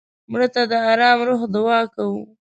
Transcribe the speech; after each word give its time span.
مړه 0.31 0.47
ته 0.53 0.61
د 0.71 0.73
ارام 0.91 1.17
روح 1.27 1.41
دعا 1.55 1.79
کوو 1.93 2.21